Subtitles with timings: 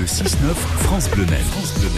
[0.00, 1.26] Le 6-9, France Bleu.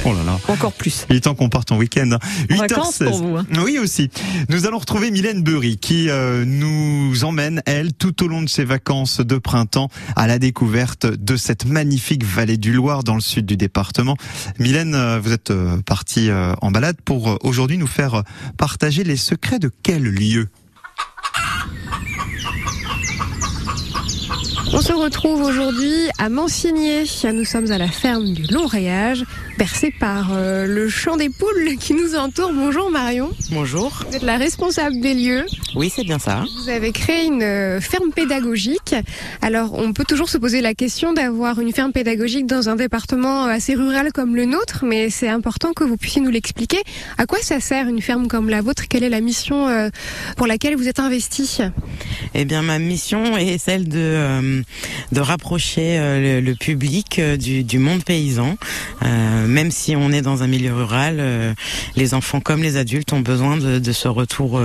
[0.05, 0.37] Oh là là.
[0.49, 1.07] Encore plus.
[1.09, 2.11] Il est temps qu'on parte en week-end.
[2.11, 2.19] hein.
[2.51, 3.05] En vacances 8h16.
[3.05, 3.47] pour vous, hein.
[3.65, 4.11] Oui aussi.
[4.49, 8.65] Nous allons retrouver Mylène Burry qui euh, nous emmène, elle, tout au long de ses
[8.65, 13.47] vacances de printemps à la découverte de cette magnifique vallée du Loir dans le sud
[13.47, 14.17] du département.
[14.59, 16.29] Mylène, euh, vous êtes euh, partie
[16.61, 18.25] en balade pour aujourd'hui nous faire
[18.57, 20.49] partager les secrets de quel lieu?
[24.83, 27.05] Se retrouve aujourd'hui à Mansigné.
[27.33, 29.23] Nous sommes à la ferme du Long Rayage,
[29.57, 32.53] bercée par euh, le chant des poules qui nous entoure.
[32.53, 33.31] Bonjour Marion.
[33.53, 33.93] Bonjour.
[34.09, 35.47] Vous êtes la responsable des lieux.
[35.77, 36.45] Oui, c'est bien ça.
[36.59, 38.97] Vous avez créé une euh, ferme pédagogique.
[39.41, 43.45] Alors, on peut toujours se poser la question d'avoir une ferme pédagogique dans un département
[43.45, 46.83] assez rural comme le nôtre, mais c'est important que vous puissiez nous l'expliquer.
[47.19, 48.89] À quoi ça sert une ferme comme la vôtre?
[48.89, 49.91] Quelle est la mission euh,
[50.37, 51.59] pour laquelle vous êtes investi
[52.35, 54.65] Eh bien, ma mission est celle de
[55.13, 58.57] de rapprocher euh, le, public euh, du, monde paysan.
[59.03, 61.55] Euh, même si on est dans un milieu rural,
[61.97, 64.61] les enfants comme les adultes ont besoin de, ce retour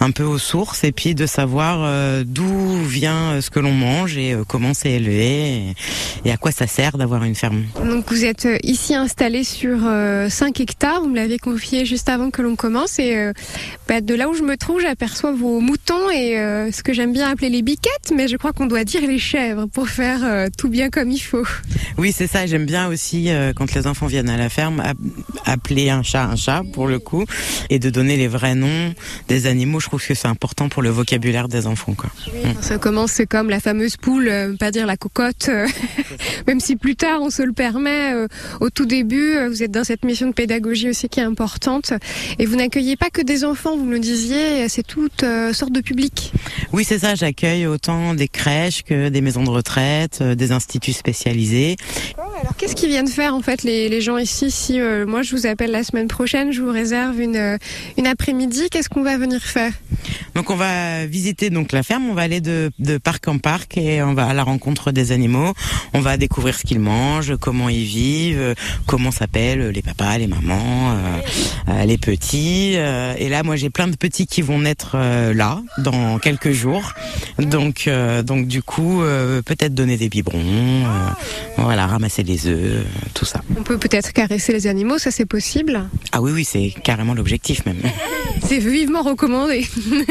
[0.00, 4.36] un peu aux sources et puis de savoir d'où vient ce que l'on mange et
[4.48, 5.74] comment c'est élevé
[6.24, 7.64] et, à quoi ça sert d'avoir une ferme.
[7.84, 12.30] Donc vous êtes ici installé sur euh, 5 hectares, vous me l'avez confié juste avant
[12.30, 13.30] que l'on commence et
[13.88, 16.34] bah, de là où je me trouve j'aperçois vos moutons et
[16.72, 19.49] ce que j'aime bien appeler les biquettes mais je crois qu'on doit dire les chèvres
[19.72, 21.46] pour faire euh, tout bien comme il faut.
[21.98, 22.46] Oui, c'est ça.
[22.46, 24.96] J'aime bien aussi euh, quand les enfants viennent à la ferme ap-
[25.44, 27.24] appeler un chat un chat pour le coup
[27.70, 28.94] et de donner les vrais noms
[29.28, 29.80] des animaux.
[29.80, 31.94] Je trouve que c'est important pour le vocabulaire des enfants.
[31.94, 32.10] Quoi.
[32.60, 35.50] Ça commence c'est comme la fameuse poule, euh, pas dire la cocotte,
[36.46, 38.12] même si plus tard on se le permet.
[38.60, 41.92] au tout début, vous êtes dans cette mission de pédagogie aussi qui est importante
[42.38, 45.72] et vous n'accueillez pas que des enfants, vous me le disiez, c'est toute euh, sorte
[45.72, 46.32] de public.
[46.72, 47.14] Oui, c'est ça.
[47.14, 51.76] J'accueille autant des crèches que des maisons de retraite, euh, des instituts spécialisés.
[52.40, 55.36] Alors qu'est-ce qu'ils viennent faire en fait les, les gens ici Si euh, moi je
[55.36, 57.58] vous appelle la semaine prochaine, je vous réserve une, euh,
[57.98, 59.72] une après-midi, qu'est-ce qu'on va venir faire?
[60.34, 62.06] Donc on va visiter donc la ferme.
[62.08, 65.12] On va aller de, de parc en parc et on va à la rencontre des
[65.12, 65.52] animaux.
[65.92, 68.54] On va découvrir ce qu'ils mangent, comment ils vivent,
[68.86, 70.94] comment s'appellent les papas, les mamans,
[71.68, 72.74] euh, les petits.
[72.74, 76.92] et là, moi, j'ai plein de petits qui vont naître euh, là dans quelques jours.
[77.38, 77.88] Donc,
[78.24, 81.10] donc du coup, euh, peut-être donner des biberons, euh,
[81.58, 82.82] voilà, ramasser les œufs, euh,
[83.14, 83.40] tout ça.
[83.58, 85.84] On peut peut-être caresser les animaux, ça c'est possible.
[86.12, 87.78] Ah oui, oui, c'est carrément l'objectif même.
[88.46, 89.66] C'est vivement recommandé.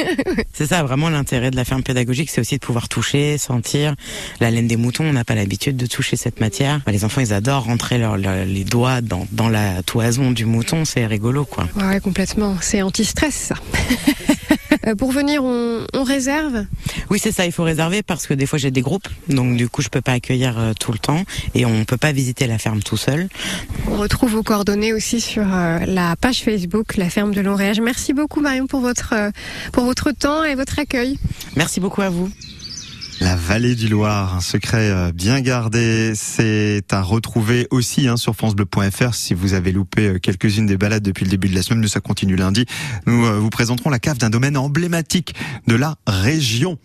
[0.54, 3.96] C'est ça, vraiment l'intérêt de la ferme pédagogique, c'est aussi de pouvoir toucher, sentir
[4.40, 5.06] la laine des moutons.
[5.06, 6.80] On n'a pas l'habitude de toucher cette matière.
[6.86, 10.46] Bah, Les enfants, ils adorent rentrer leur- leur- les doigts dans, dans la toison du
[10.46, 10.86] mouton.
[10.86, 11.68] C'est rigolo, quoi.
[11.76, 12.56] Ouais, complètement.
[12.62, 13.56] C'est anti-stress ça.
[14.88, 16.66] Euh, Pour venir, on, on réserve.
[17.10, 17.46] Oui, c'est ça.
[17.46, 20.02] Il faut réserver parce que des fois j'ai des groupes, donc du coup je peux
[20.02, 21.24] pas accueillir euh, tout le temps
[21.56, 23.28] et on peut pas visiter la ferme tout seul.
[23.88, 27.80] On retrouve vos coordonnées aussi sur euh, la page Facebook, la ferme de Longréage.
[27.82, 29.14] Merci beaucoup Marion pour votre
[29.72, 31.18] pour votre temps et votre accueil.
[31.56, 32.30] Merci beaucoup à vous.
[33.22, 38.34] La vallée du Loir, un secret euh, bien gardé, c'est à retrouver aussi hein, sur
[38.34, 41.82] francebleu.fr si vous avez loupé euh, quelques-unes des balades depuis le début de la semaine,
[41.82, 42.66] mais ça continue lundi.
[43.08, 45.36] Nous euh, vous présenterons la cave d'un domaine emblématique
[45.68, 46.78] de la région.